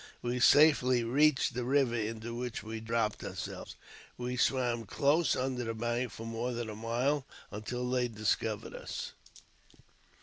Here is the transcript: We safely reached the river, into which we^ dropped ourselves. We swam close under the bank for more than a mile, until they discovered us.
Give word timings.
We 0.23 0.39
safely 0.39 1.03
reached 1.03 1.53
the 1.53 1.63
river, 1.63 1.93
into 1.93 2.33
which 2.33 2.63
we^ 2.63 2.83
dropped 2.83 3.23
ourselves. 3.23 3.75
We 4.17 4.35
swam 4.35 4.87
close 4.87 5.35
under 5.35 5.63
the 5.63 5.75
bank 5.75 6.11
for 6.11 6.25
more 6.25 6.53
than 6.53 6.71
a 6.71 6.75
mile, 6.75 7.27
until 7.51 7.87
they 7.87 8.07
discovered 8.07 8.73
us. 8.73 9.11